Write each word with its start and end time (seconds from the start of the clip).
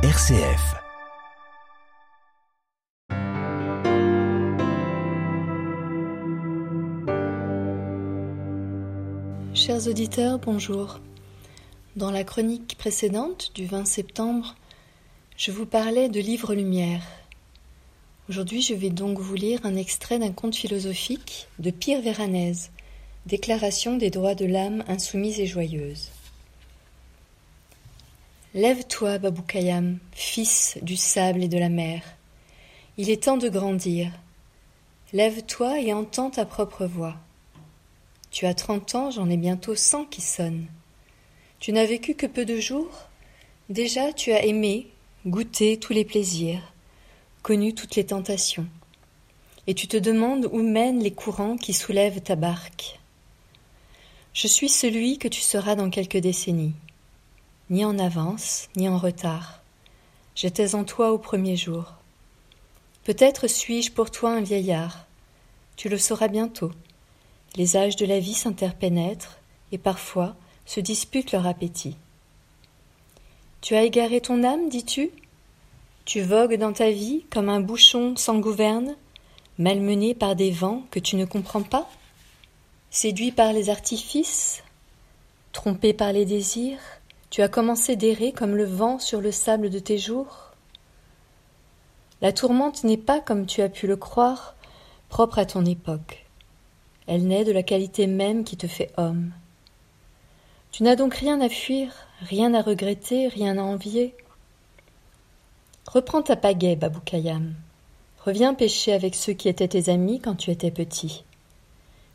RCF. 0.00 0.76
Chers 9.54 9.88
auditeurs, 9.88 10.38
bonjour. 10.38 11.00
Dans 11.96 12.12
la 12.12 12.22
chronique 12.22 12.76
précédente 12.78 13.50
du 13.56 13.66
20 13.66 13.86
septembre, 13.86 14.54
je 15.36 15.50
vous 15.50 15.66
parlais 15.66 16.08
de 16.08 16.20
livres 16.20 16.54
lumière. 16.54 17.02
Aujourd'hui, 18.28 18.62
je 18.62 18.74
vais 18.74 18.90
donc 18.90 19.18
vous 19.18 19.34
lire 19.34 19.58
un 19.64 19.74
extrait 19.74 20.20
d'un 20.20 20.30
conte 20.30 20.54
philosophique 20.54 21.48
de 21.58 21.72
Pierre 21.72 22.02
Véranèse, 22.02 22.70
Déclaration 23.26 23.96
des 23.96 24.10
droits 24.10 24.36
de 24.36 24.46
l'âme 24.46 24.84
insoumise 24.86 25.40
et 25.40 25.46
joyeuse. 25.46 26.12
Lève-toi, 28.54 29.18
Babukayam, 29.18 29.98
fils 30.12 30.78
du 30.80 30.96
sable 30.96 31.44
et 31.44 31.48
de 31.48 31.58
la 31.58 31.68
mer. 31.68 32.00
Il 32.96 33.10
est 33.10 33.24
temps 33.24 33.36
de 33.36 33.50
grandir. 33.50 34.10
Lève-toi 35.12 35.82
et 35.82 35.92
entends 35.92 36.30
ta 36.30 36.46
propre 36.46 36.86
voix. 36.86 37.14
Tu 38.30 38.46
as 38.46 38.54
trente 38.54 38.94
ans, 38.94 39.10
j'en 39.10 39.28
ai 39.28 39.36
bientôt 39.36 39.74
cent 39.74 40.06
qui 40.06 40.22
sonnent. 40.22 40.66
Tu 41.60 41.72
n'as 41.72 41.84
vécu 41.84 42.14
que 42.14 42.24
peu 42.24 42.46
de 42.46 42.58
jours? 42.58 43.08
Déjà 43.68 44.14
tu 44.14 44.32
as 44.32 44.46
aimé, 44.46 44.86
goûté 45.26 45.78
tous 45.78 45.92
les 45.92 46.06
plaisirs, 46.06 46.72
connu 47.42 47.74
toutes 47.74 47.96
les 47.96 48.06
tentations. 48.06 48.66
Et 49.66 49.74
tu 49.74 49.88
te 49.88 49.98
demandes 49.98 50.48
où 50.50 50.62
mènent 50.62 51.02
les 51.02 51.12
courants 51.12 51.58
qui 51.58 51.74
soulèvent 51.74 52.22
ta 52.22 52.34
barque. 52.34 52.98
Je 54.32 54.46
suis 54.46 54.70
celui 54.70 55.18
que 55.18 55.28
tu 55.28 55.42
seras 55.42 55.74
dans 55.74 55.90
quelques 55.90 56.16
décennies 56.16 56.72
ni 57.70 57.84
en 57.84 57.98
avance, 57.98 58.68
ni 58.76 58.88
en 58.88 58.98
retard. 58.98 59.60
J'étais 60.34 60.74
en 60.74 60.84
toi 60.84 61.12
au 61.12 61.18
premier 61.18 61.56
jour. 61.56 61.94
Peut-être 63.04 63.46
suis-je 63.46 63.92
pour 63.92 64.10
toi 64.10 64.32
un 64.32 64.40
vieillard. 64.40 65.06
Tu 65.76 65.88
le 65.88 65.98
sauras 65.98 66.28
bientôt. 66.28 66.70
Les 67.56 67.76
âges 67.76 67.96
de 67.96 68.06
la 68.06 68.20
vie 68.20 68.34
s'interpénètrent 68.34 69.38
et 69.72 69.78
parfois 69.78 70.36
se 70.66 70.80
disputent 70.80 71.32
leur 71.32 71.46
appétit. 71.46 71.96
Tu 73.60 73.74
as 73.74 73.82
égaré 73.82 74.20
ton 74.20 74.44
âme, 74.44 74.68
dis-tu? 74.68 75.10
Tu 76.04 76.22
vogues 76.22 76.56
dans 76.56 76.72
ta 76.72 76.90
vie 76.90 77.24
comme 77.30 77.48
un 77.48 77.60
bouchon 77.60 78.16
sans 78.16 78.38
gouverne, 78.38 78.96
malmené 79.58 80.14
par 80.14 80.36
des 80.36 80.50
vents 80.50 80.84
que 80.90 81.00
tu 81.00 81.16
ne 81.16 81.24
comprends 81.24 81.62
pas? 81.62 81.90
Séduit 82.90 83.32
par 83.32 83.52
les 83.52 83.68
artifices? 83.68 84.62
Trompé 85.52 85.92
par 85.92 86.12
les 86.12 86.24
désirs? 86.24 86.78
Tu 87.30 87.42
as 87.42 87.48
commencé 87.48 87.96
d'errer 87.96 88.32
comme 88.32 88.56
le 88.56 88.64
vent 88.64 88.98
sur 88.98 89.20
le 89.20 89.32
sable 89.32 89.70
de 89.70 89.78
tes 89.78 89.98
jours 89.98 90.52
La 92.22 92.32
tourmente 92.32 92.84
n'est 92.84 92.96
pas, 92.96 93.20
comme 93.20 93.46
tu 93.46 93.60
as 93.60 93.68
pu 93.68 93.86
le 93.86 93.96
croire, 93.96 94.54
propre 95.08 95.38
à 95.38 95.46
ton 95.46 95.64
époque. 95.64 96.26
Elle 97.06 97.26
naît 97.26 97.44
de 97.44 97.52
la 97.52 97.62
qualité 97.62 98.06
même 98.06 98.44
qui 98.44 98.56
te 98.56 98.66
fait 98.66 98.90
homme. 98.96 99.32
Tu 100.70 100.82
n'as 100.82 100.96
donc 100.96 101.14
rien 101.14 101.40
à 101.40 101.48
fuir, 101.48 101.92
rien 102.20 102.54
à 102.54 102.62
regretter, 102.62 103.28
rien 103.28 103.58
à 103.58 103.62
envier. 103.62 104.14
Reprends 105.86 106.22
ta 106.22 106.36
pagaie, 106.36 106.76
Baboukayam. 106.76 107.54
Reviens 108.24 108.52
pêcher 108.52 108.92
avec 108.92 109.14
ceux 109.14 109.32
qui 109.32 109.48
étaient 109.48 109.68
tes 109.68 109.90
amis 109.90 110.20
quand 110.20 110.34
tu 110.34 110.50
étais 110.50 110.70
petit. 110.70 111.24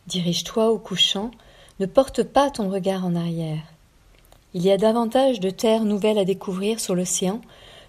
Dirige-toi 0.06 0.70
au 0.70 0.78
couchant, 0.78 1.32
ne 1.80 1.86
porte 1.88 2.24
pas 2.24 2.52
ton 2.52 2.70
regard 2.70 3.06
en 3.06 3.16
arrière. 3.16 3.64
Il 4.54 4.62
y 4.62 4.72
a 4.72 4.78
davantage 4.78 5.40
de 5.40 5.50
terres 5.50 5.84
nouvelles 5.84 6.20
à 6.20 6.26
découvrir 6.26 6.80
sur 6.80 6.94
l'océan 6.94 7.42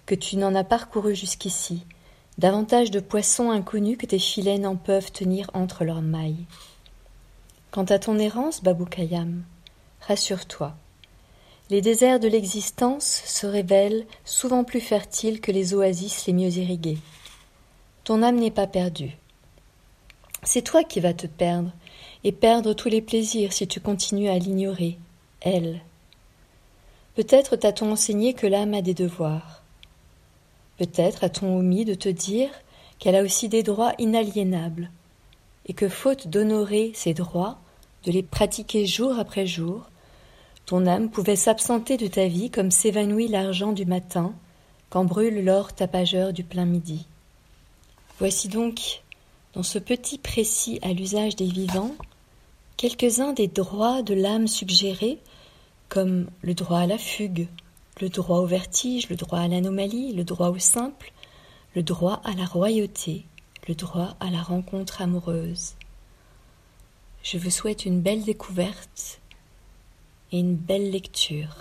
que 0.06 0.14
tu 0.14 0.36
n'en 0.36 0.54
as 0.54 0.64
parcouru 0.64 1.14
jusqu'ici, 1.14 1.82
davantage 2.38 2.90
de 2.90 3.00
poissons 3.00 3.50
inconnus 3.50 3.98
que 3.98 4.06
tes 4.06 4.18
filets 4.18 4.58
n'en 4.58 4.76
peuvent 4.76 5.12
tenir 5.12 5.50
entre 5.52 5.84
leurs 5.84 6.02
mailles. 6.02 6.46
Quant 7.70 7.84
à 7.84 7.98
ton 7.98 8.18
errance, 8.18 8.62
Baboukayam, 8.62 9.42
rassure-toi. 10.00 10.74
Les 11.70 11.80
déserts 11.80 12.20
de 12.20 12.28
l'existence 12.28 13.22
se 13.24 13.46
révèlent 13.46 14.06
souvent 14.24 14.64
plus 14.64 14.80
fertiles 14.80 15.40
que 15.40 15.52
les 15.52 15.74
oasis 15.74 16.26
les 16.26 16.32
mieux 16.32 16.56
irriguées. 16.58 16.98
Ton 18.04 18.22
âme 18.22 18.36
n'est 18.36 18.50
pas 18.50 18.66
perdue. 18.66 19.16
C'est 20.42 20.62
toi 20.62 20.84
qui 20.84 21.00
vas 21.00 21.14
te 21.14 21.26
perdre, 21.26 21.72
et 22.22 22.32
perdre 22.32 22.72
tous 22.72 22.88
les 22.88 23.02
plaisirs 23.02 23.52
si 23.52 23.66
tu 23.66 23.80
continues 23.80 24.28
à 24.28 24.38
l'ignorer, 24.38 24.98
elle, 25.40 25.80
Peut-être 27.14 27.56
t'a-t-on 27.56 27.92
enseigné 27.92 28.34
que 28.34 28.46
l'âme 28.46 28.74
a 28.74 28.82
des 28.82 28.94
devoirs. 28.94 29.62
Peut-être 30.78 31.22
a-t-on 31.22 31.56
omis 31.56 31.84
de 31.84 31.94
te 31.94 32.08
dire 32.08 32.50
qu'elle 32.98 33.14
a 33.14 33.22
aussi 33.22 33.48
des 33.48 33.62
droits 33.62 33.92
inaliénables, 33.98 34.90
et 35.66 35.72
que 35.72 35.88
faute 35.88 36.28
d'honorer 36.28 36.92
ces 36.94 37.14
droits, 37.14 37.58
de 38.04 38.12
les 38.12 38.22
pratiquer 38.22 38.84
jour 38.86 39.18
après 39.18 39.46
jour, 39.46 39.88
ton 40.66 40.86
âme 40.86 41.10
pouvait 41.10 41.36
s'absenter 41.36 41.96
de 41.96 42.06
ta 42.06 42.26
vie 42.26 42.50
comme 42.50 42.70
s'évanouit 42.70 43.28
l'argent 43.28 43.72
du 43.72 43.84
matin 43.84 44.34
quand 44.90 45.04
brûle 45.04 45.44
l'or 45.44 45.72
tapageur 45.72 46.32
du 46.32 46.42
plein 46.42 46.64
midi. 46.64 47.06
Voici 48.18 48.48
donc, 48.48 49.02
dans 49.54 49.62
ce 49.62 49.78
petit 49.78 50.18
précis 50.18 50.78
à 50.82 50.92
l'usage 50.92 51.36
des 51.36 51.46
vivants, 51.46 51.94
quelques-uns 52.76 53.32
des 53.32 53.48
droits 53.48 54.02
de 54.02 54.14
l'âme 54.14 54.48
suggérés 54.48 55.18
comme 55.94 56.26
le 56.42 56.54
droit 56.54 56.80
à 56.80 56.86
la 56.88 56.98
fugue, 56.98 57.46
le 58.00 58.08
droit 58.08 58.38
au 58.38 58.46
vertige, 58.46 59.08
le 59.10 59.14
droit 59.14 59.38
à 59.38 59.46
l'anomalie, 59.46 60.12
le 60.12 60.24
droit 60.24 60.48
au 60.48 60.58
simple, 60.58 61.12
le 61.76 61.84
droit 61.84 62.20
à 62.24 62.32
la 62.32 62.44
royauté, 62.44 63.24
le 63.68 63.76
droit 63.76 64.16
à 64.18 64.28
la 64.28 64.42
rencontre 64.42 65.02
amoureuse. 65.02 65.74
Je 67.22 67.38
vous 67.38 67.50
souhaite 67.50 67.86
une 67.86 68.00
belle 68.00 68.24
découverte 68.24 69.20
et 70.32 70.40
une 70.40 70.56
belle 70.56 70.90
lecture. 70.90 71.58